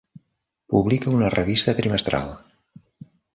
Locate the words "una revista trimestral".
1.17-2.33